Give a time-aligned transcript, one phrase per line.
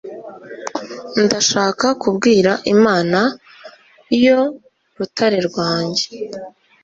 [1.23, 3.19] ndashaka kubwira imana,
[4.25, 4.39] yo
[4.97, 6.05] rutare rwanjye